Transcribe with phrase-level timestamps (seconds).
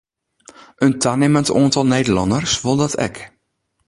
[0.85, 3.15] In tanimmend oantal Nederlânners wol dat ek.